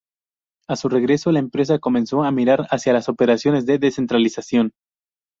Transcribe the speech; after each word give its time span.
A 0.67 0.75
su 0.77 0.89
regreso, 0.89 1.31
la 1.31 1.37
empresa 1.37 1.77
comenzó 1.77 2.23
a 2.23 2.31
mirar 2.31 2.65
hacia 2.71 2.91
las 2.91 3.07
operaciones 3.07 3.67
de 3.67 3.77
descentralización. 3.77 4.71